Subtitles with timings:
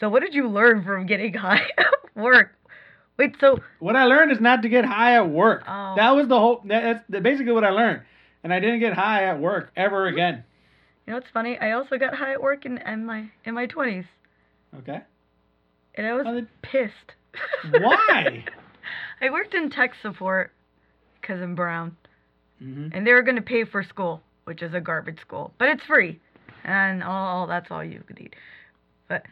[0.00, 2.52] So what did you learn from getting high at work?
[3.18, 5.62] Wait, so What I learned is not to get high at work.
[5.66, 5.94] Oh.
[5.96, 6.60] That was the whole.
[6.64, 8.02] That's basically what I learned,
[8.44, 10.44] and I didn't get high at work ever again.
[11.06, 11.58] you know what's funny?
[11.58, 14.04] I also got high at work in, in my in my twenties,
[14.80, 15.00] Okay.
[15.94, 17.14] and I was pissed.
[17.70, 18.44] Why?
[19.22, 20.52] I worked in tech support
[21.20, 21.96] because I'm brown,
[22.58, 25.84] hmm and they were gonna pay for school, which is a garbage school, but it's
[25.84, 26.20] free,
[26.64, 28.34] and all that's all you could eat.
[29.08, 29.22] But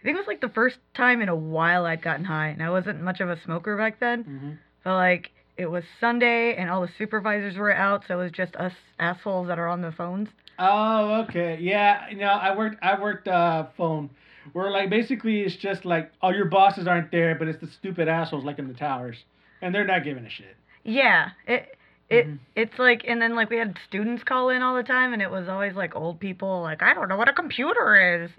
[0.00, 2.62] I think it was like the first time in a while I'd gotten high, and
[2.62, 4.22] I wasn't much of a smoker back then.
[4.24, 4.50] hmm
[4.84, 8.54] But like it was Sunday, and all the supervisors were out, so it was just
[8.56, 10.28] us assholes that are on the phones.
[10.60, 11.58] Oh, okay.
[11.60, 12.76] Yeah, you know, I worked.
[12.82, 14.10] I worked uh, phone,
[14.52, 18.06] where like basically it's just like, oh, your bosses aren't there, but it's the stupid
[18.08, 19.16] assholes like in the towers,
[19.62, 20.56] and they're not giving a shit.
[20.84, 21.76] Yeah, it
[22.08, 22.38] it Mhm.
[22.54, 25.30] it's like, and then like we had students call in all the time, and it
[25.30, 28.30] was always like old people, like I don't know what a computer is.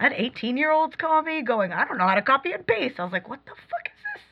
[0.00, 2.66] I had 18 year olds call me going, I don't know how to copy and
[2.66, 2.98] paste.
[3.00, 4.22] I was like, what the fuck is this?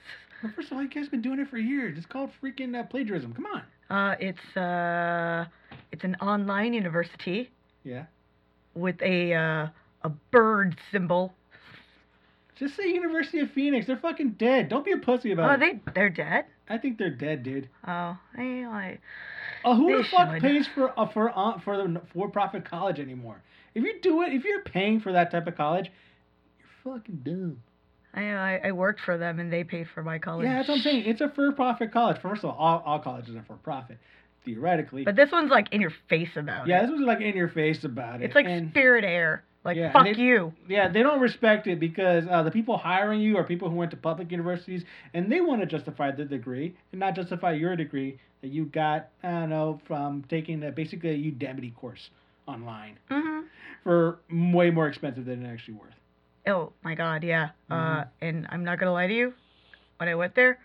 [0.43, 1.97] Well, first of all, you guys been doing it for years.
[1.97, 3.33] It's called freaking uh, plagiarism.
[3.33, 3.63] Come on.
[3.89, 5.47] Uh, it's uh,
[5.93, 7.51] it's an online university
[7.85, 8.05] Yeah.
[8.75, 9.69] with a uh,
[10.03, 11.33] a bird symbol.
[12.59, 13.87] Just say University of Phoenix.
[13.87, 14.69] They're fucking dead.
[14.71, 15.81] Don't be a pussy about Oh, it.
[15.85, 16.47] they they're dead.
[16.69, 17.69] I think they're dead, dude.
[17.87, 19.01] Oh, I like.
[19.67, 20.43] Oh, who They the fuck should.
[20.43, 23.43] pays for uh, for uh, for the for-profit college anymore?
[23.75, 25.91] If you do it, if you're paying for that type of college,
[26.59, 27.61] you're fucking dumb.
[28.15, 30.47] I, I I worked for them and they paid for my college.
[30.47, 31.05] Yeah, that's what I'm saying.
[31.07, 32.19] It's a for-profit college.
[32.23, 33.99] First of all, all, all colleges are for-profit,
[34.45, 35.05] theoretically.
[35.05, 36.83] But this one's like in your face about yeah, it.
[36.83, 38.27] Yeah, this was like in your face about it.
[38.27, 39.43] It's like and, spirit air.
[39.67, 40.53] Like Yeah, fuck they- you.
[40.69, 43.91] yeah, they don't respect it because uh, the people hiring you are people who went
[43.91, 48.19] to public universities, and they want to justify their degree and not justify your degree
[48.43, 49.09] that you got.
[49.25, 52.11] I don't know from taking a, basically a Udemy course
[52.47, 53.41] online hmm
[53.83, 55.95] for way more expensive than it actually worth.
[56.47, 57.51] Oh my god, yeah.
[57.71, 58.09] Uh, Mhm.
[58.21, 59.35] and I'm not gonna lie to you,
[59.99, 60.59] when I went there,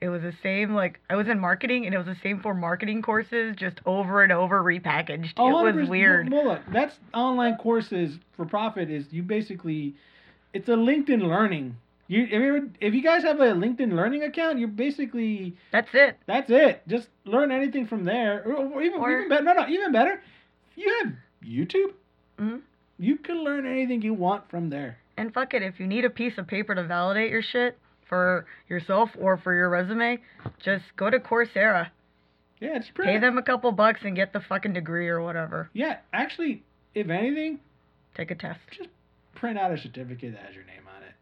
[0.00, 0.74] it was the same.
[0.74, 4.22] Like I was in marketing, and it was the same for marketing courses, just over
[4.22, 5.32] and over repackaged.
[5.36, 6.30] Oh, it was weird.
[6.30, 8.90] Well, look, that's online courses for profit.
[8.90, 9.94] Is you basically,
[10.54, 11.76] it's a LinkedIn Learning.
[12.08, 16.16] You if you, if you guys have a LinkedIn Learning account, you're basically That's it.
[16.26, 16.82] that's it.
[16.88, 19.44] Just learn anything from there, or, or even Or- even better.
[19.44, 20.20] No, no, even better.
[20.76, 21.12] You have
[21.46, 21.92] YouTube,
[22.38, 22.60] Mhm.
[22.98, 24.96] you can learn anything you want from there.
[25.16, 27.78] And fuck it, if you need a piece of paper to validate your shit
[28.10, 30.18] for yourself or for your resume,
[30.62, 31.88] just go to Coursera.
[32.60, 33.12] Yeah, it's pretty.
[33.12, 35.70] Pay them a couple bucks and get the fucking degree or whatever.
[35.72, 36.62] Yeah, actually,
[36.94, 37.60] if anything,
[38.16, 38.58] Take a test.
[38.76, 38.90] Just
[39.36, 41.14] print out a certificate that has your name on it.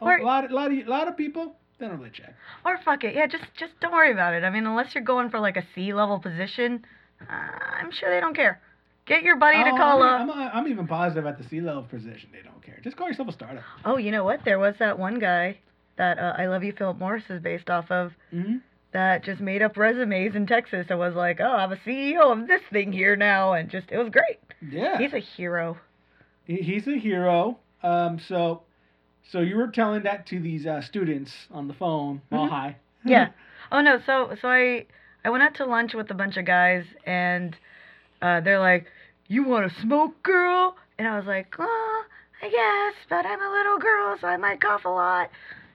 [0.00, 2.34] Or- a lot, a lot of, a lot of people they don't really check.
[2.64, 4.42] Or fuck it, yeah, just just don't worry about it.
[4.44, 6.84] I mean, unless you're going for like a C level position,
[7.20, 8.60] uh, I'm sure they don't care.
[9.06, 10.36] Get your buddy to Oh, call I'm, up.
[10.36, 12.80] I'm, I'm even positive at the C level position they don't care.
[12.82, 13.62] Just call yourself a startup.
[13.84, 14.40] Oh, you know what?
[14.44, 15.58] There was that one guy
[15.96, 18.56] that uh, I Love You Philip Morris is based off of hmm
[18.92, 22.46] that just made up resumes in Texas and was like, oh, I'm a CEO of
[22.46, 24.38] this thing here now, and just it was great.
[24.70, 25.76] Yeah, He's a hero.
[26.44, 27.58] He's a hero.
[27.82, 28.62] Um, so,
[29.32, 32.50] so you were telling that to these uh, students on the phone while Mhm.
[32.50, 32.76] high.
[33.04, 33.30] Yeah.
[33.72, 34.86] Oh no, so so I
[35.24, 37.56] I went out to lunch with a bunch of guys and
[38.22, 38.86] uh, they're like,
[39.26, 42.04] "You want to smoke, girl?" And I was like, "Oh,
[42.40, 45.30] I guess, but I'm a little girl, so I might cough a lot."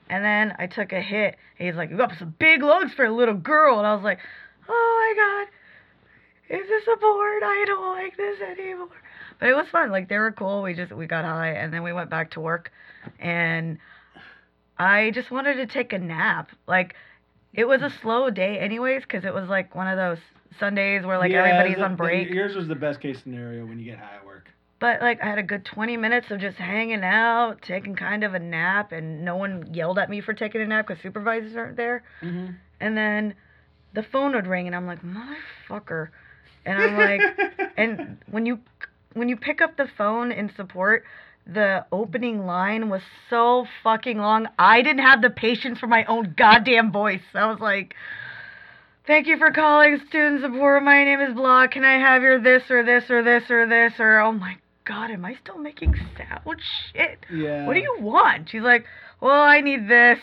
[0.09, 1.37] And then I took a hit.
[1.57, 4.19] He's like, "You got some big lugs for a little girl," and I was like,
[4.67, 5.45] "Oh my
[6.49, 7.43] god, is this a board?
[7.43, 8.89] I don't like this anymore."
[9.39, 9.91] But it was fun.
[9.91, 10.63] Like they were cool.
[10.63, 12.71] We just we got high and then we went back to work,
[13.19, 13.77] and
[14.77, 16.49] I just wanted to take a nap.
[16.67, 16.95] Like
[17.53, 20.17] it was a slow day anyways because it was like one of those
[20.59, 23.77] sundays where like Yeah, everybody's the- on break yours was the best case scenario when
[23.77, 24.49] you get high at work.
[24.79, 28.33] But like i had a good 20 minutes of just hanging out taking kind of
[28.33, 31.77] a nap and no one yelled at me for taking a nap because supervisors aren't
[31.77, 32.03] there.
[32.21, 32.53] Mm-hmm.
[32.79, 33.35] and then
[33.93, 36.09] the phone would ring and i'm like motherfucker.
[36.65, 37.21] And i'm like
[37.77, 38.59] and when you
[39.13, 41.03] when you pick up the phone in support
[41.51, 46.33] the opening line was so fucking long i didn't have the patience for my own
[46.37, 47.21] goddamn voice.
[47.33, 47.95] I was like
[49.07, 50.83] thank you for calling student support.
[50.83, 53.93] My name is blah can i have your this or this or this or this
[53.99, 54.57] or oh my
[54.89, 56.59] god am i still making sound
[56.91, 57.67] shit yeah.
[57.67, 58.85] what do you want she's like
[59.21, 60.17] well i need this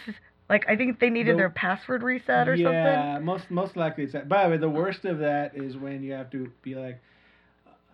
[0.50, 4.04] like i think they needed The- their password reset or something yeah, most most likely
[4.04, 4.28] it's that.
[4.28, 7.00] By the way, the worst of that is when you have to be like,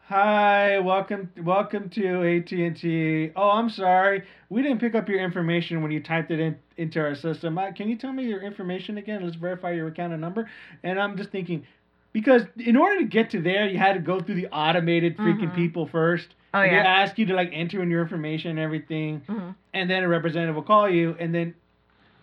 [0.07, 3.31] "Hi, welcome welcome to AT and T.
[3.37, 7.01] Oh, I'm sorry, we didn't pick up your information when you typed it in into
[7.01, 7.59] our system.
[7.59, 9.23] Uh, can you tell me your information again?
[9.23, 10.49] Let's verify your account and number."
[10.83, 11.67] And I'm just thinking,
[12.13, 15.51] because in order to get to there, you had to go through the automated freaking
[15.51, 15.55] Mhm.
[15.55, 16.35] people first.
[16.55, 19.23] oh yeah They ask you to like enter in your information and everything.
[19.27, 21.55] hmm and then a representative will call you, and then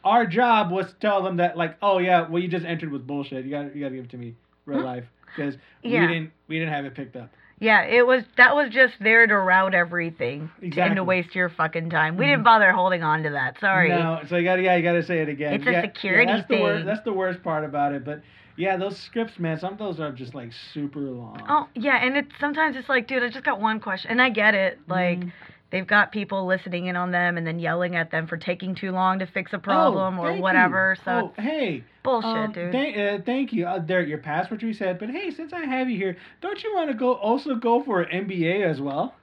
[0.04, 3.02] our job was to tell them that like, oh yeah, what you just entered was
[3.02, 3.44] bullshit.
[3.46, 4.36] You got you got to give it to me
[4.68, 6.02] real life because Yeah.
[6.02, 7.30] we didn't we didn't have it picked up.
[7.62, 10.96] Yeah, it was that was just there to route everything and Exactly.
[10.96, 12.16] to waste your fucking time.
[12.16, 13.60] We didn't bother holding on to that.
[13.60, 13.90] Sorry.
[13.90, 15.54] No, so you got to yeah, you got to say it again.
[15.56, 16.86] It's a security yeah, that's The worst, thing.
[16.86, 18.22] that's the worst part about it, but
[18.60, 21.42] yeah, those scripts, man, some of those are just like super long.
[21.48, 24.30] Oh yeah, and it's sometimes it's like, dude, I just got one question, and I
[24.30, 24.78] get it.
[24.90, 25.32] Like Mhm.
[25.70, 28.92] they've got people listening in on them and then yelling at them for taking too
[28.92, 30.98] long to fix a problem Oh, or whatever.
[30.98, 31.04] you.
[31.06, 32.72] So oh, hey, bullshit, um, dude.
[32.74, 33.66] Thank, uh, thank you.
[33.66, 35.00] Uh, there, your password reset.
[35.00, 38.02] But hey, since I have you here, don't you want to go also go for
[38.02, 39.16] an MBA as well?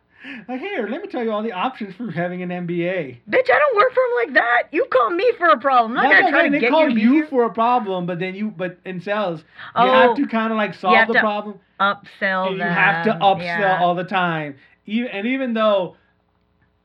[0.48, 3.18] Like, here, let me tell you all the options for having an MBA.
[3.30, 4.62] Bitch, I don't work for him like that.
[4.72, 5.92] You call me for a problem.
[5.98, 8.06] I'm not That's gonna try to saying, get they call you, you, for a problem,
[8.06, 9.44] but then you, but in sales, you
[9.76, 11.60] Oh, have to kind of like solve have the to problem.
[11.80, 12.68] upsell and them.
[12.68, 13.78] you have to upsell yeah.
[13.80, 14.56] all the time.
[14.86, 15.96] Even and even though,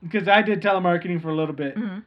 [0.02, 1.76] because I did telemarketing for a little bit.
[1.76, 2.04] Mhm.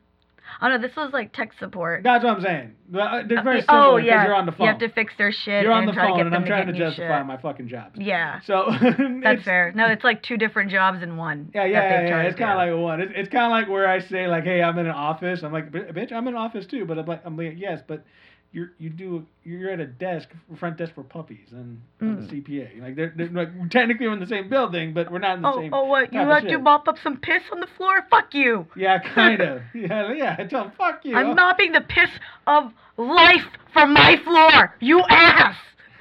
[0.61, 2.03] Oh no, this was like tech support.
[2.03, 2.75] That's what I'm saying.
[2.93, 4.65] Uh, They're very Uh, simple oh because yeah, you're on the phone.
[4.65, 6.77] you have to fix their shit You're on the phone, and I'm trying to to
[6.79, 7.25] justify shit.
[7.27, 7.99] my fucking jobs.
[7.99, 8.71] Yeah, So
[9.23, 9.71] that's fair.
[9.75, 11.51] No, it's like two different jobs in one.
[11.53, 11.71] Yeah, yeah,
[12.01, 12.07] yeah.
[12.07, 12.21] yeah.
[12.23, 13.01] It's kind of like one.
[13.01, 15.51] It's, it's kind of like where I say like, "Hey, I'm in an office." I'm
[15.51, 18.05] like, "Bitch, I'm in an office too," but I'm like, I'm like, "Yes, but
[18.51, 22.23] you're you do you're at a desk, front desk for puppies, and Mm.
[22.23, 22.81] a CPA.
[22.81, 25.47] Like they're, they're like technically we're in the same building, but we're not in the
[25.49, 25.73] Oh, same.
[25.73, 26.13] oh, what?
[26.13, 28.05] You have to mop up some piss on the floor?
[28.09, 28.67] Fuck you!
[28.75, 29.61] Yeah, kind of.
[29.73, 30.35] yeah, yeah.
[30.39, 31.15] I tell fuck you.
[31.15, 32.09] I'm mopping the piss
[32.47, 33.43] of life
[33.73, 34.75] from my floor.
[34.79, 35.55] You ass.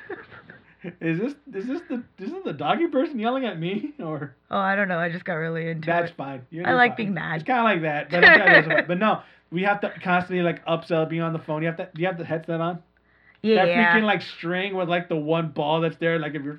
[1.00, 4.34] Is this is this the is this the doggy person yelling at me or?
[4.50, 4.98] Oh, I don't know.
[4.98, 6.16] I just got really into That's it.
[6.16, 6.42] fine.
[6.50, 6.96] You're- I like fine.
[6.96, 7.36] being mad.
[7.36, 9.22] It's kind of like that, but I'm kinda just- but no,
[9.54, 11.62] we have to constantly like upsell, being on the phone.
[11.62, 11.88] You have to.
[11.94, 12.82] Do you have the headset on?
[13.42, 13.66] Yeah.
[13.66, 16.18] That freaking like string with like the one ball that's there.
[16.18, 16.58] Like if you're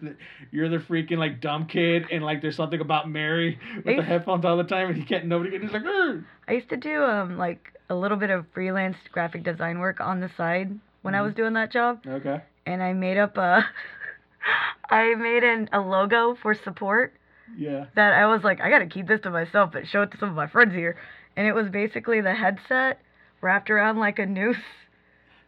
[0.51, 4.45] you're the freaking like dumb kid and like there's something about Mary with the headphones
[4.45, 5.62] all the time and he can't nobody can.
[5.63, 9.44] He's like, "Ugh." I used to do um like a little bit of freelance graphic
[9.44, 11.25] design work on the side when I Mhm.
[11.25, 13.65] was doing that job, okay, and I made up a.
[14.89, 17.13] I made an, a logo for support
[17.57, 20.18] yeah, that I was like, I gotta keep this to myself, but show it to
[20.18, 20.97] some of my friends here.
[21.37, 22.99] And it was basically the headset
[23.41, 24.57] wrapped around like a noose,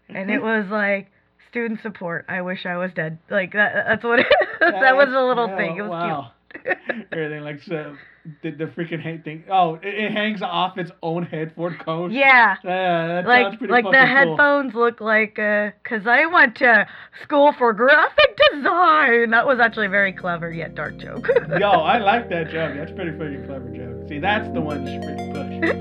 [0.10, 1.12] and it was like
[1.50, 2.26] student support.
[2.28, 3.20] I wish I was dead.
[3.30, 3.86] Like that.
[3.88, 4.20] That's what.
[4.60, 5.78] It, that was a little Yeah, thing.
[5.78, 6.32] It was wow.
[6.52, 6.78] cute.
[7.12, 7.96] Everything like so,
[8.42, 9.44] the, the freaking hang thing.
[9.52, 12.12] Oh, it, it hangs off its own headboard cone.
[12.12, 12.56] Yeah.
[12.64, 14.06] Yeah, that Like pretty like the cool.
[14.06, 16.88] headphones look like uh 'cause I went to
[17.22, 19.30] school for graphic design.
[19.30, 21.28] That was actually a very clever yet dark joke.
[21.60, 22.74] Yo, I like that joke.
[22.76, 24.10] That's a pretty fucking clever joke.
[24.10, 25.77] See, that's the one you should freaking push.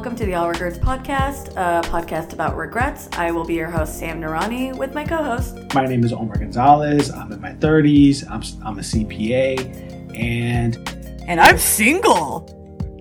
[0.00, 3.10] Welcome to the All Regrets podcast, a podcast about regrets.
[3.18, 5.58] I will be your host, Sam Narani, with my co-host.
[5.74, 7.10] My name is Omar Gonzalez.
[7.10, 8.24] I'm in my 30s.
[8.30, 10.16] I'm, I'm a CPA.
[10.18, 10.76] And
[11.28, 12.48] And I'm single.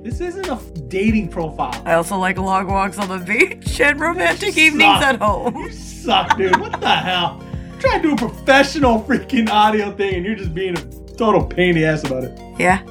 [0.04, 0.60] this isn't a
[0.90, 1.82] dating profile.
[1.86, 5.04] I also like long walks on the beach and romantic You evenings suck.
[5.04, 5.56] at home.
[5.56, 6.58] You suck, dude.
[6.60, 7.42] What the hell?
[7.42, 10.82] I'm trying to do a professional freaking audio thing, and you're just being a
[11.16, 12.38] total pain in the ass about it.
[12.60, 12.84] Yeah.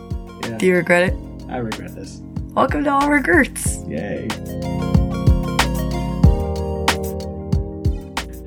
[0.44, 0.56] Yeah.
[0.56, 1.14] Do you regret it?
[1.50, 2.22] I regret this.
[2.58, 3.84] Welcome to All Regrets.
[3.86, 4.26] Yay.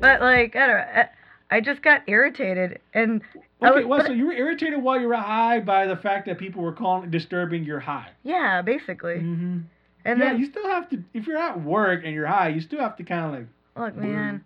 [0.00, 1.04] But like, I don't know.
[1.50, 3.22] I- just got irritated and.
[3.62, 6.36] Okay, was- well, so you were irritated while you were high by the fact that
[6.36, 8.10] people were calling disturbing your high.
[8.22, 9.14] yeah, basically.
[9.14, 9.60] Mm-hmm.
[10.04, 11.02] And yeah, then you still have to.
[11.14, 13.46] If you're at work and you're high, you still have to kind of like.
[13.94, 14.44] Look, man.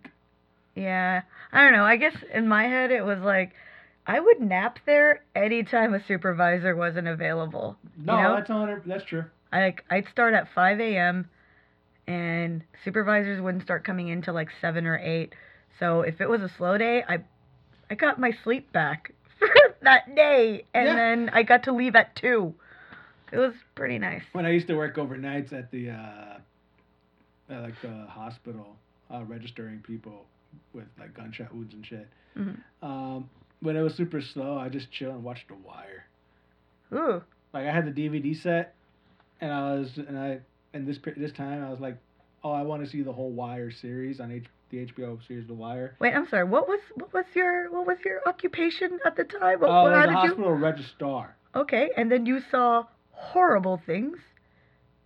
[0.75, 1.23] Yeah.
[1.51, 1.83] I don't know.
[1.83, 3.51] I guess in my head it was like
[4.05, 7.75] I would nap there anytime a supervisor wasn't available.
[7.97, 8.35] No, you know?
[8.35, 8.81] that's on.
[8.85, 9.25] That's true.
[9.51, 11.29] I like I'd start at 5 a.m.
[12.07, 15.33] and supervisors wouldn't start coming in till like 7 or 8.
[15.79, 17.19] So if it was a slow day, I
[17.89, 19.47] I got my sleep back for
[19.81, 20.95] that day and Yeah.
[20.95, 22.53] then I got to leave at 2.
[23.31, 24.23] It was pretty nice.
[24.31, 26.37] When I used to work overnights at the, uh,
[27.49, 28.75] at like the hospital,
[29.13, 30.25] uh, registering people
[30.73, 32.07] with like gunshot wounds and shit.
[32.37, 32.57] Mhm.
[32.81, 36.05] Um, when it was super slow, I just chill and watch The Wire.
[36.93, 37.21] Ooh.
[37.53, 38.75] Like I had the DVD set,
[39.41, 40.39] and I was and I
[40.73, 41.97] and this this time I was like,
[42.43, 45.53] oh, I want to see the whole Wire series on H- the HBO series The
[45.53, 45.95] Wire.
[45.99, 46.43] Wait, I'm sorry.
[46.43, 49.59] What was what was your what was your occupation at the time?
[49.59, 51.35] What, Oh, what- I was a did you hospital registrar.
[51.55, 54.17] Okay, and then you saw horrible things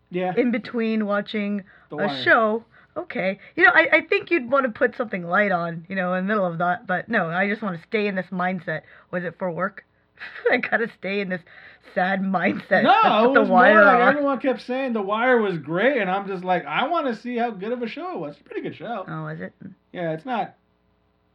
[0.09, 2.23] Yeah, in between watching The a Wire.
[2.23, 2.65] show.
[2.97, 3.39] Okay.
[3.55, 6.25] You know, I, I think you'd want to put something light on, you know, in
[6.25, 8.81] the middle of that, but no, I just want to stay in this mindset.
[9.11, 9.85] Was it for work?
[10.51, 11.41] I gotta stay in this
[11.93, 12.83] sad mindset.
[12.83, 16.09] No, it the was wire more like everyone kept saying the wire was great, and
[16.09, 18.33] I'm just like, I want to see how good of a show it was.
[18.33, 19.05] It's a pretty good show.
[19.07, 19.53] Oh, is it?
[19.91, 20.55] Yeah, it's not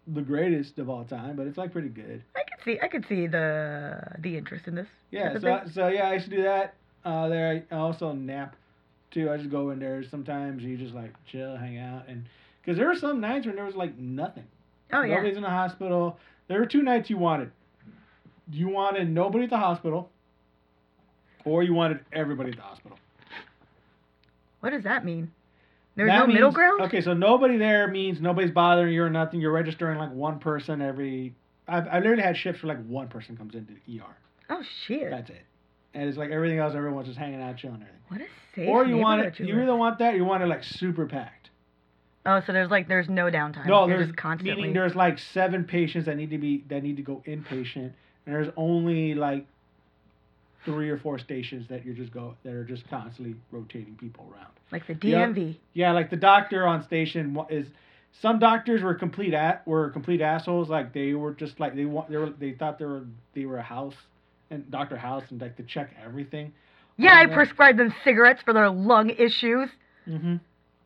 [0.07, 2.23] the greatest of all time, but it's like pretty good.
[2.35, 2.78] I could see.
[2.81, 4.87] I could see the the interest in this.
[5.11, 5.61] Yeah, so thing.
[5.73, 6.75] so yeah, I used to do that.
[7.05, 8.57] Uh, there, I also nap
[9.11, 9.31] too.
[9.31, 10.05] I just go in there.
[10.11, 12.25] Sometimes you just like chill, hang out, and
[12.62, 14.45] because there were some nights when there was like nothing.
[14.93, 15.16] Oh yeah.
[15.16, 16.19] Nobody's in the hospital.
[16.49, 17.50] There were two nights you wanted.
[18.50, 20.10] You wanted nobody at the hospital,
[21.44, 22.98] or you wanted everybody at the hospital.
[24.60, 25.30] What does that mean?
[25.96, 26.82] There's That no middle ground.
[26.82, 29.40] Okay, so nobody there means nobody's bothering you or nothing.
[29.40, 31.34] You're registering like one person every.
[31.66, 34.16] I've, I literally had shifts where like one person comes into the ER.
[34.50, 35.10] Oh shit.
[35.10, 35.42] That's it.
[35.94, 38.02] And it's like everything else, everyone's just hanging out, chilling, and everything.
[38.08, 38.68] what a safe.
[38.68, 39.62] or you want it, you live.
[39.62, 41.48] either want that, or you want it like super packed.
[42.26, 43.66] Oh, so there's like there's no downtime.
[43.66, 44.56] No, You're there's just constantly.
[44.56, 47.92] meaning there's like seven patients that need to be that need to go inpatient,
[48.26, 49.47] and there's only like
[50.64, 54.50] three or four stations that you're just go that are just constantly rotating people around.
[54.73, 55.30] like the Yep.
[55.30, 55.56] DMV.
[55.75, 57.66] Yeah, like the doctor on station is.
[58.23, 60.71] Some doctors were complete at were complete assholes.
[60.71, 63.02] Like they were just like they want they were they thought they were
[63.35, 63.95] they were a house
[64.50, 66.50] and Doctor House and like to check everything.
[66.97, 69.68] Yeah, I Um, prescribed them cigarettes for their lung issues.
[70.09, 70.37] Mm-hmm.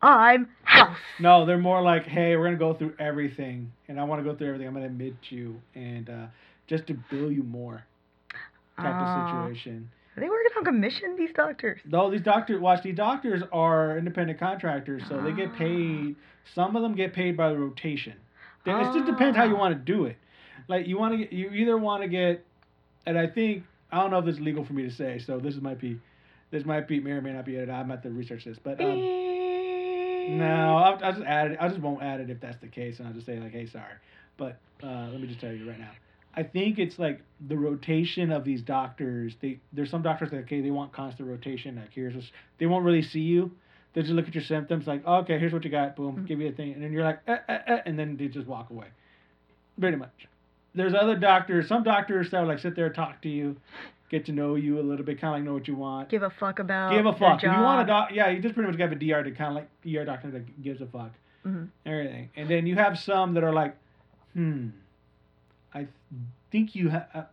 [0.01, 0.97] I'm house.
[1.19, 4.35] No, they're more like, hey, we're gonna go through everything, and I want to go
[4.35, 4.67] through everything.
[4.67, 6.25] I'm gonna admit you, and uh,
[6.71, 7.83] just to bill you more,
[8.77, 9.03] type Ah.
[9.03, 9.89] of situation.
[10.15, 11.15] Are they working on commission?
[11.17, 11.81] These doctors.
[11.85, 15.57] Though these doctors, watch these doctors are independent contractors, so they get Ah.
[15.57, 16.15] paid.
[16.53, 18.13] Some of them get paid by the rotation.
[18.63, 19.59] Then It just depends how you Ah.
[19.59, 20.15] want to do it.
[20.69, 22.45] Like you want to get, you either want to get,
[23.05, 25.37] and I think I don't know if this is legal for me to say, so
[25.39, 25.99] this might be,
[26.51, 27.69] this might be may or may not be it.
[27.69, 28.79] I'm gonna to research this, but.
[28.79, 29.01] Um,
[30.37, 31.57] No, I'll, I'll just add it.
[31.59, 33.65] I just won't add it if that's the case, and I'll just say like, "Hey,
[33.65, 33.95] sorry."
[34.37, 35.89] But uh, let me just tell you right now.
[36.35, 39.35] I think it's like the rotation of these doctors.
[39.41, 41.75] They there's some doctors that okay, they want constant rotation.
[41.75, 43.51] Like here's this, they won't really see you.
[43.93, 46.25] They just look at your symptoms, like, oh, okay, here's what you got, boom, Mhm.
[46.27, 48.47] give you a thing, and then you're like, eh, eh, eh, and then they just
[48.47, 48.87] walk away.
[49.77, 50.27] Pretty much.
[50.73, 51.67] There's other doctors.
[51.67, 53.57] Some doctors that will like sit there and talk to you,
[54.09, 56.23] get to know you a little bit, kind of like know what you want Give
[56.23, 56.91] a fuck about.
[56.91, 57.43] give a fuck.
[57.43, 59.49] If you want a doc, yeah, you just pretty much have a DR to kind
[59.49, 61.11] of like ER doctor that gives a fuck,
[61.45, 61.67] Mhm.
[61.85, 62.29] everything.
[62.37, 63.75] And then you have some that are like,
[64.33, 64.69] hmm,
[65.73, 65.87] I
[66.51, 67.07] think you have.
[67.13, 67.23] Uh,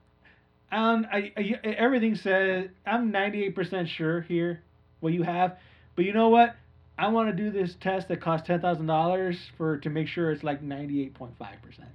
[0.71, 4.63] and I, I, everything says I'm 98% sure here
[5.01, 5.57] what you have,
[5.97, 6.57] but you know what?
[6.99, 10.31] I want to do this test that costs ten thousand dollars for to make sure
[10.33, 11.31] it's like 98.5
[11.63, 11.89] percent.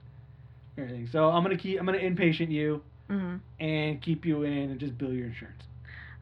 [0.77, 1.07] Everything.
[1.12, 3.41] So I'm gonna keep I'm gonna inpatient you Mhm.
[3.59, 5.62] and keep you in and just bill your insurance.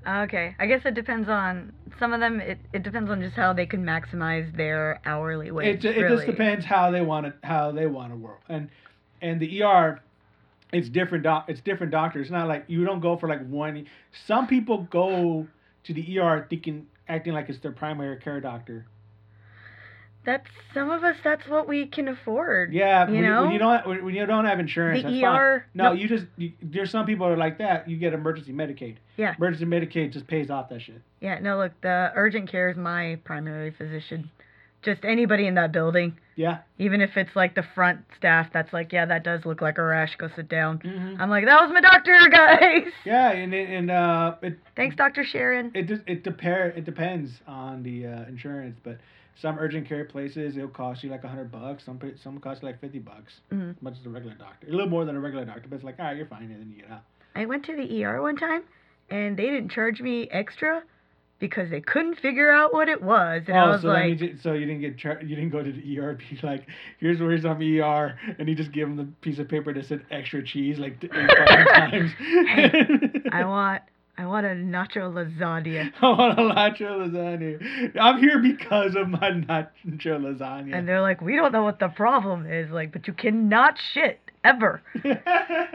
[0.05, 2.41] Okay, I guess it depends on some of them.
[2.41, 5.81] It, it depends on just how they can maximize their hourly It, wage.
[5.81, 6.15] ju- it really.
[6.15, 8.67] just depends how they want it how they want to work and
[9.21, 10.01] and the ER
[10.71, 13.85] it's different doc it's different doctors it's not like you don't go for like one
[14.25, 15.47] some people go
[15.83, 18.85] to the ER thinking acting like it's their primary care doctor
[20.23, 21.15] That's some of us.
[21.23, 22.73] That's what we can afford.
[22.73, 23.41] yeah You when, know?
[23.43, 25.25] when you don't when you don't have insurance The.
[25.25, 25.65] ER.
[25.73, 28.97] no, you just you, there's some people that are like that you get emergency Medicaid
[29.17, 29.33] Yeah.
[29.37, 31.39] emergency Medicaid just pays off that shit Yeah.
[31.39, 31.73] No, look.
[31.81, 34.29] The urgent care is my primary physician.
[34.83, 38.47] Just anybody in that building, yeah even if it's like the front staff.
[38.51, 40.15] That's like, yeah, that does look like a rash.
[40.17, 40.79] Go sit down.
[40.79, 41.21] mm-hmm.
[41.21, 42.91] I'm like, that was my doctor, guys.
[43.05, 45.71] yeah and it- and uh it Thanks, Doctor Sharon.
[45.75, 48.97] It it depend it depends on the uh, insurance, but
[49.41, 51.83] some urgent care places it'll cost you like a hundred bucks.
[51.85, 53.75] Some some cost you like fifty bucks, Mhm.
[53.77, 54.67] as much as a regular doctor.
[54.67, 56.59] A little more than a regular doctor, but it's like all right, you're fine, and
[56.59, 57.03] then you get out.
[57.35, 58.63] I went to the ER one time,
[59.11, 60.81] and they didn't charge me extra
[61.41, 64.39] because they couldn't figure out what it was, and I was Oh, so like, it-
[64.41, 66.13] so you didn't get char- you didn't go to the ER.
[66.29, 66.65] Be like,
[66.99, 69.73] here's where he's on the ER, and you just give him the piece of paper
[69.73, 72.11] that said extra cheese like eight times.
[73.33, 73.81] I want,
[74.17, 75.91] I want a nacho lasagna.
[76.01, 77.91] I want a nacho lasagna.
[77.99, 79.75] I'm here because of my nacho
[80.19, 80.75] lasagna.
[80.77, 84.19] And they're like, we don't know what the problem is, like, but you cannot shit
[84.43, 84.81] ever.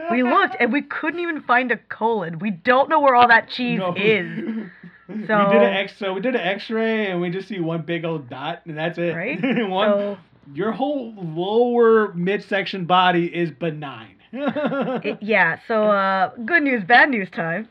[0.09, 2.39] We looked and we couldn't even find a colon.
[2.39, 3.93] We don't know where all that cheese No.
[3.93, 4.69] is.
[5.09, 8.03] we did an X, so we did an X-ray, and we just see one big
[8.05, 9.15] old dot, and that's it.
[9.15, 9.39] Right?
[9.69, 10.17] one, So
[10.53, 14.15] your whole lower midsection body is benign.
[14.33, 17.69] it, yeah, so uh good news, bad news time.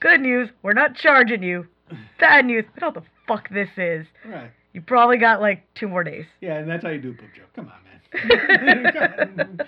[0.00, 1.66] Good news, we're not charging you.
[2.20, 4.06] Bad news, what the fuck this is.
[4.26, 4.50] right.
[4.74, 6.24] You probably got like two more days.
[6.40, 7.52] Yeah, and that's how you do a poop joke.
[7.54, 8.92] Come on, man.
[8.92, 9.64] Come on.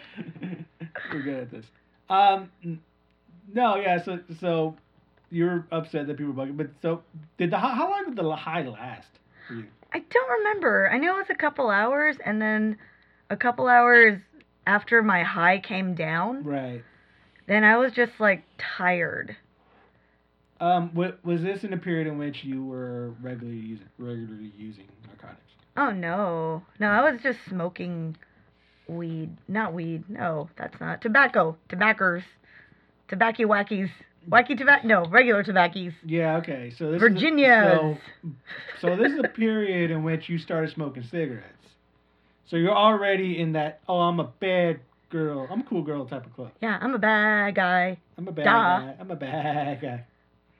[1.12, 1.66] We're good at this.
[2.08, 2.50] Um,
[3.52, 4.02] no, yeah.
[4.02, 4.76] So, so
[5.34, 7.02] you're upset that people are bugging, but so
[7.38, 9.08] did the how, how long did the high last
[9.48, 9.66] for you?
[9.92, 10.90] I don't remember.
[10.90, 12.78] I know it was a couple hours and then
[13.30, 14.18] a couple hours
[14.66, 16.42] after my high came down.
[16.44, 16.82] Right.
[17.46, 19.36] then I was just like tired.
[20.60, 24.86] Um, wa- was this in a period in which you were regularly using regularly using
[25.06, 25.40] narcotics?
[25.76, 26.62] Oh no.
[26.78, 28.16] No, I was just smoking
[28.88, 29.36] weed.
[29.48, 30.08] Not weed.
[30.08, 31.00] No, that's not.
[31.02, 31.56] Tobacco.
[31.68, 32.22] Tobaccos.
[33.08, 33.90] Tobacco wackies.
[34.28, 34.86] Wacky tobacco.
[34.86, 35.92] No, regular tobaccos.
[36.04, 36.36] Yeah.
[36.36, 36.72] Okay.
[36.78, 37.66] So this Virginias.
[37.66, 37.98] Is a,
[38.80, 41.48] so, so this is a period in which you started smoking cigarettes.
[42.48, 43.80] So you're already in that.
[43.88, 45.46] Oh, I'm a bad girl.
[45.50, 46.52] I'm a cool girl type of club.
[46.60, 47.98] Yeah, I'm a bad guy.
[48.18, 48.50] I'm a bad Duh.
[48.50, 48.94] guy.
[49.00, 50.04] I'm a bad guy.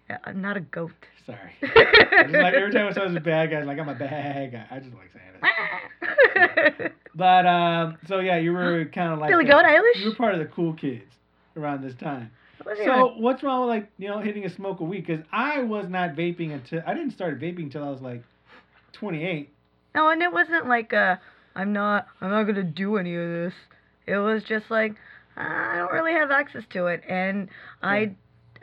[0.08, 0.92] Yeah, I'm not a goat.
[1.26, 1.52] Sorry.
[2.14, 4.66] Like every time someone's a bad guy, it's like I'm a bad guy.
[4.70, 6.92] I just like saying it.
[7.14, 10.00] But um, so yeah, you were kind of like Billy Goat Eilish?
[10.00, 11.04] You were part of the cool kids
[11.56, 12.30] around this time.
[12.84, 15.06] So what's wrong with like you know hitting a smoke a week?
[15.06, 18.22] Because I was not vaping until I didn't start vaping until I was like
[18.92, 19.50] 28.
[19.94, 21.16] No, and it wasn't like uh
[21.54, 23.54] I'm not I'm not gonna do any of this.
[24.06, 24.94] It was just like
[25.36, 27.48] I don't really have access to it, and
[27.82, 28.12] I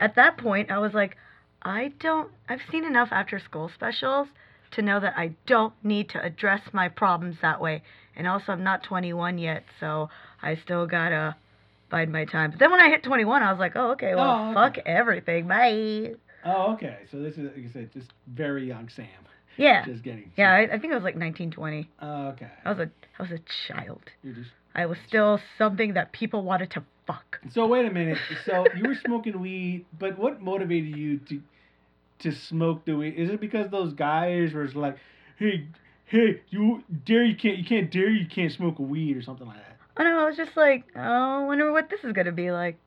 [0.00, 1.16] at that point I was like
[1.62, 4.28] I don't I've seen enough after school specials
[4.72, 7.82] to know that I don't need to address my problems that way.
[8.16, 10.08] And also I'm not 21 yet, so
[10.42, 11.36] I still gotta
[11.92, 12.50] bide my time.
[12.50, 14.54] But then when I hit 21, I was like, oh okay, well Oh, okay.
[14.54, 16.14] fuck everything, bye.
[16.44, 16.96] Oh, okay.
[17.12, 19.06] So this is like you said, just very young Sam,
[19.56, 20.32] Yeah, just getting.
[20.36, 20.50] yeah.
[20.52, 21.88] I, I think it was like 19, 20.
[22.00, 22.48] Oh, okay.
[22.64, 24.00] I was a I was a child.
[24.24, 24.50] You're just.
[24.74, 27.38] I was still something that people wanted to fuck.
[27.52, 28.16] So wait a minute.
[28.46, 31.40] So you were smoking weed, but what motivated you to
[32.20, 33.14] to smoke the weed?
[33.16, 34.96] Is it because those guys were like,
[35.38, 35.66] hey,
[36.06, 39.46] hey, you dare you can't you can't dare you can't smoke a weed or something
[39.46, 39.71] like that?
[39.96, 41.00] I know, I was just like, oh,
[41.42, 42.78] I wonder what this is gonna be like.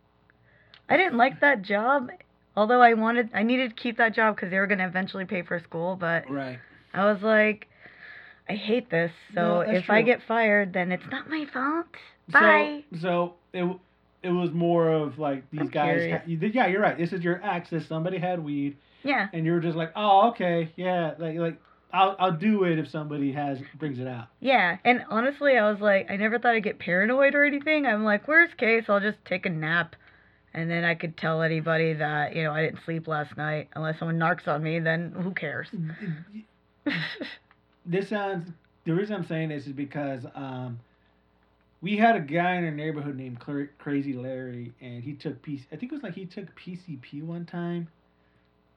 [0.89, 2.09] I didn't like that job,
[2.55, 5.43] although I wanted, I needed to keep that job because they were gonna eventually pay
[5.43, 5.95] for school.
[5.95, 6.59] But Right.
[6.93, 7.67] I was like,
[8.49, 9.11] I hate this.
[9.33, 11.87] So No, if I get fired, then it's not my fault.
[12.31, 12.83] Bye.
[12.93, 13.79] So, so it
[14.23, 16.21] it was more of like these I'm guys.
[16.25, 16.97] You yeah, you're right.
[16.97, 17.87] This is your access.
[17.87, 19.27] Somebody had weed, yeah.
[19.33, 21.61] and you were just like, oh, okay, yeah, like like
[21.95, 24.27] I'll I'll do it if somebody has brings it out.
[24.41, 27.85] Yeah, and honestly, I was like, I never thought I'd get paranoid or anything.
[27.85, 29.95] I'm like, worst case, I'll just take a nap,
[30.53, 33.69] and then I could tell anybody that you know I didn't sleep last night.
[33.75, 35.67] Unless someone narcs on me, then who cares?
[37.87, 38.51] This sounds.
[38.85, 40.79] The reason I'm saying this is because um,
[41.81, 45.65] we had a guy in our neighborhood named Cra- Crazy Larry, and he took PC.
[45.71, 47.87] I think it was like he took PCP one time,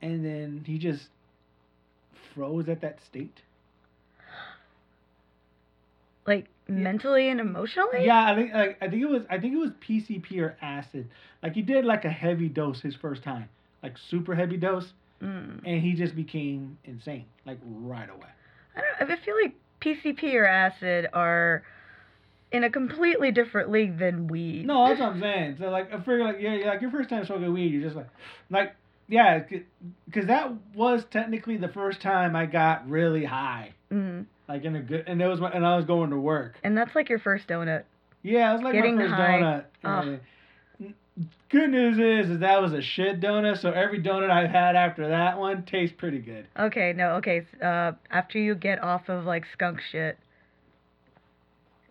[0.03, 1.09] and then he just
[2.35, 3.41] froze at that state.
[6.27, 8.05] like mentally and emotionally.
[8.05, 11.09] Yeah, I think like I think it was I think it was PCP or acid.
[11.43, 13.49] Like he did like a heavy dose his first time,
[13.83, 15.63] like super heavy dose, Mm.
[15.67, 18.29] and he just became insane like right away.
[18.77, 19.11] I don't.
[19.11, 21.65] I feel like PCP or acid are
[22.53, 24.65] in a completely different league than weed.
[24.67, 25.57] No, that's what I'm saying.
[25.59, 27.97] So like I figure like yeah, yeah, like your first time smoking weed, you're just
[27.97, 28.07] like
[28.51, 28.77] like
[29.09, 29.43] yeah,
[30.07, 34.27] because that was technically the first time I got really high, Mm.
[34.49, 36.57] like in a good, and it was my, and I was going to work.
[36.63, 37.85] And that's like your first donut.
[38.23, 39.41] Yeah, it was like Getting my first high.
[39.41, 39.65] donut.
[40.13, 40.21] Ugh.
[41.49, 45.09] Good news is, is that was a shit donut, so every donut I've had after
[45.09, 46.47] that one tastes pretty good.
[46.59, 47.45] Okay, no, okay.
[47.61, 50.19] Uh, after you get off of like skunk shit,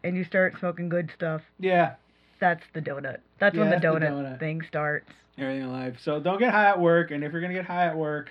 [0.04, 1.96] and you start smoking good stuff, Yeah,
[2.40, 3.18] that's the donut.
[3.40, 4.40] That's Yeah, when the that's the donut, donut.
[4.40, 5.12] thing starts.
[5.38, 5.96] Everything in life.
[6.04, 8.30] So don't get high at work, and if you're gonna get high at work,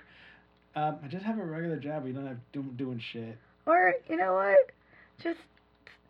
[0.74, 2.06] um, just have a regular job.
[2.06, 3.36] You don't have do, doing shit.
[3.66, 4.58] Or you know what?
[5.22, 5.38] Just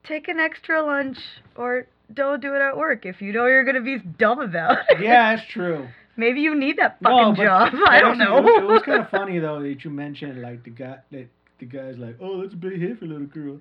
[0.05, 1.19] take an extra lunch,
[1.57, 5.01] or don't do it at work if you know you're gonna be dumb about it.
[5.03, 5.89] Yeah, that's true.
[6.19, 7.73] Maybe you need that No, fucking but- job.
[7.73, 8.39] but I don't know.
[8.39, 11.29] It, was- it was kind of funny though that you mentioned like the guy that
[11.59, 13.59] the guy's like, oh, that's a big hit for little girl,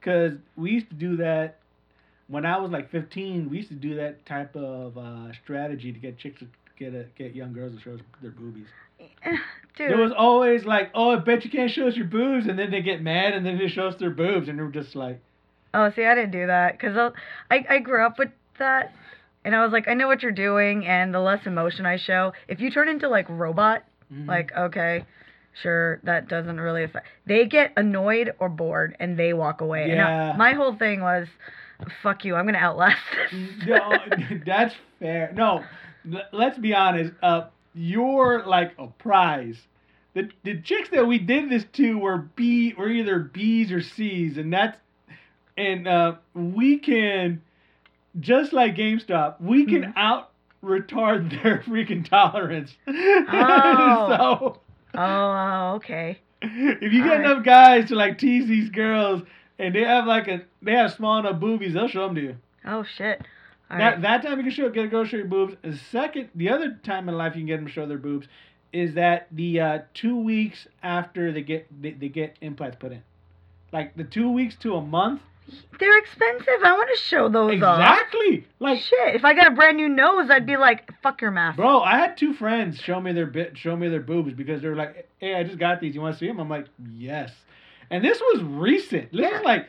[0.00, 1.58] because we used to do that
[2.28, 3.48] when I was like 15.
[3.50, 6.46] We used to do that type of uh, strategy to get chicks to
[6.78, 8.66] get a, get young girls to show us their boobies.
[9.76, 12.58] Dude, It was always like, oh, I bet you can't show us your boobs, and
[12.58, 15.20] then they get mad and then they show us their boobs, and we're just like,
[15.74, 16.96] Oh, see, I didn't do that because
[17.50, 18.94] I I grew up with that,
[19.44, 22.32] and I was like, I know what you're doing, and the less emotion I show,
[22.48, 24.26] if you turn into like robot, mhm.
[24.26, 25.04] like okay,
[25.62, 27.06] sure, that doesn't really affect.
[27.26, 29.90] They get annoyed or bored, and they walk away.
[29.90, 30.36] And I- Yeah.
[30.38, 31.26] my whole thing was,
[32.02, 32.96] fuck you, I'm gonna outlast
[33.30, 33.66] this.
[33.66, 33.98] no,
[34.46, 35.32] that's fair.
[35.34, 35.62] No,
[36.32, 37.12] let's be honest.
[37.22, 39.58] Uh, you're like a prize.
[40.14, 44.38] The the chicks that we did this to were B were either B's or C's,
[44.38, 44.76] and that's
[45.56, 47.42] and uh, we can
[48.20, 49.92] just like GameStop, we can Mhm.
[49.96, 50.30] out
[50.64, 52.74] retard their freaking tolerance.
[52.86, 52.88] Oh.
[54.94, 56.18] so oh, okay.
[56.42, 57.20] if you get Alright.
[57.26, 59.22] enough guys to like tease these girls
[59.58, 62.36] and they have like a they have small enough boobies, they'll show them to you.
[62.64, 63.22] Oh shit.
[63.70, 64.02] All that right.
[64.02, 65.56] that time you can show get a girl show your boobs.
[65.62, 68.26] The second, the other time in life you can get them to show their boobs
[68.72, 73.02] is that the uh, two weeks after they get they, they get implants put in,
[73.72, 75.20] like the two weeks to a month.
[75.78, 76.54] They're expensive.
[76.64, 77.78] I want to show those off.
[77.78, 78.44] Exactly.
[78.58, 81.56] Like, Shit, if I got a brand new nose, I'd be like, fuck your mask.
[81.56, 84.74] bro, I had two friends show me their bit, show me their boobs because they're
[84.74, 85.94] like, "Hey, I just got these.
[85.94, 87.30] You want to see them?" I'm like, "Yes."
[87.90, 89.12] And this was recent.
[89.12, 89.38] This Yeah.
[89.38, 89.68] is like,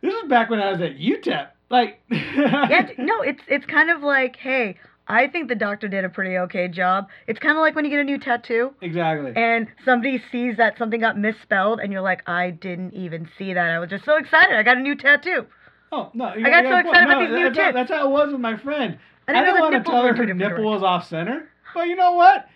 [0.00, 1.48] this is back when I was at UTEP.
[1.68, 4.76] Like, yeah, no, it's it's kind of like, hey,
[5.08, 7.08] I think the doctor did a pretty okay job.
[7.26, 9.32] It's kind of like when you get a new tattoo exactly.
[9.36, 13.70] and somebody sees that something got misspelled and you're like, I didn't even see that.
[13.70, 14.56] I was just so excited.
[14.56, 15.46] I got a new tattoo.
[15.92, 16.26] Oh no!
[16.26, 18.56] I got so excited about these new that's How, that's how it was with my
[18.56, 18.98] friend.
[19.28, 21.96] I I didn't didn't want to tell her her nipple was off center, but you
[21.96, 22.48] know what?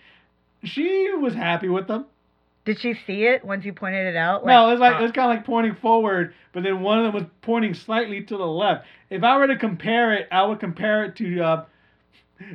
[0.65, 2.07] She was happy with them.
[2.65, 4.45] Did she see it once you pointed it out?
[4.45, 7.05] no, it was like it was kind of like pointing forward, but then one of
[7.05, 8.87] them was pointing slightly to the left.
[9.09, 11.41] If I were to compare it, I would compare it to.
[11.43, 11.65] Uh,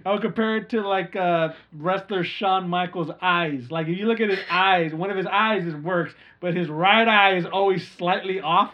[0.05, 3.69] I would compare it to like uh, wrestler Shawn Michaels' eyes.
[3.69, 6.69] Like if you look at his eyes, one of his eyes is works, but his
[6.69, 8.73] right eye is always slightly off.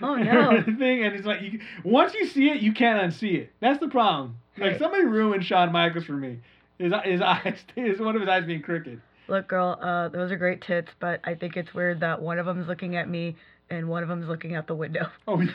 [0.00, 0.62] Oh, no.
[0.62, 3.52] thing, and it's like you, once you see it, you can't unsee it.
[3.60, 4.36] That's the problem.
[4.56, 6.40] Like somebody ruined Shawn Michaels for me.
[6.78, 9.00] His his eyes, his one of his eyes being crooked.
[9.28, 12.46] Look, girl, uh, those are great tits, but I think it's weird that one of
[12.46, 13.36] them's looking at me
[13.70, 15.06] and one of them's looking out the window.
[15.28, 15.50] Oh yes,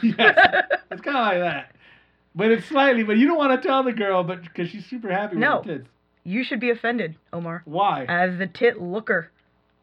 [0.91, 1.75] it's kind of like that.
[2.35, 3.03] But it's slightly.
[3.03, 5.57] But you don't want to tell the girl, but because she's super happy No.
[5.57, 5.89] with the tits.
[6.23, 8.05] You should be offended, Omar, Why?
[8.07, 9.29] as the tit looker.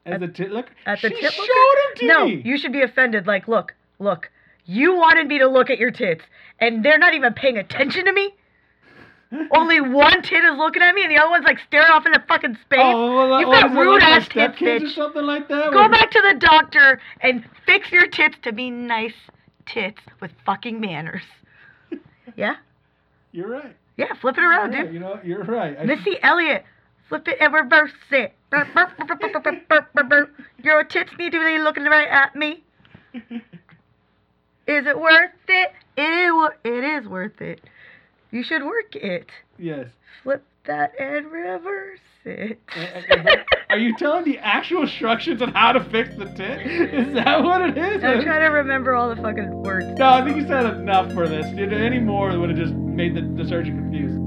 [0.06, 0.66] As the tit look.
[0.86, 1.48] At the she tit showed looker?
[1.48, 2.42] him to no, me.
[2.44, 3.26] you should be offended.
[3.26, 4.30] Like, look, look,
[4.64, 6.24] you wanted me to look at your tits,
[6.58, 8.34] and they're not even paying attention to me.
[9.52, 12.18] Only one tit is looking at me, and the other one's like staring off into
[12.26, 12.80] fucking space.
[12.82, 14.94] Oh, well, You've got rude like ass tits, stepkids or bitch.
[14.96, 15.70] something like that.
[15.72, 19.14] Go back to the doctor and fix your tits to be nice
[19.66, 21.22] tits with fucking manners.
[22.36, 22.56] Yeah,
[23.32, 23.76] You're right.
[23.96, 24.94] yeah, flip it around, Yeah, dude.
[24.94, 25.76] You know, you're right.
[25.78, 26.64] I- Missy Elliott,
[27.08, 28.34] flip it and reverse it.
[30.62, 32.62] Your tits need to be looking right at me.
[33.14, 35.72] Is it worth it?
[35.96, 37.60] It it is worth it.
[38.30, 39.26] You should work it.
[39.58, 39.86] yes.
[40.22, 42.58] Flip that and reverse it.
[43.70, 46.60] Are you telling the actual instructions on how to fix the tit?
[46.66, 48.04] Is that what it is?
[48.04, 49.86] I'm trying to remember all the fucking words.
[49.98, 51.46] No, I think you said enough for this.
[51.56, 54.18] Dude, Any more would have just made the, the surgeon confused.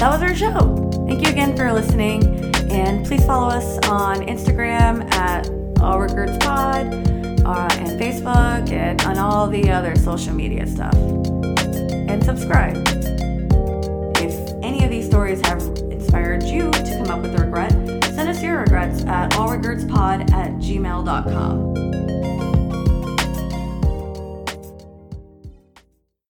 [0.00, 0.90] that was our show.
[1.06, 5.48] Thank you again for listening, and please follow us on Instagram at
[5.80, 10.94] All Regrets Pod, uh, and Facebook, and on all the other social media stuff.
[10.94, 12.76] And subscribe.
[14.16, 17.72] If any of these stories have inspired you to come up with a regret,
[18.04, 22.07] send us your regrets at allregretspod at gmail.com.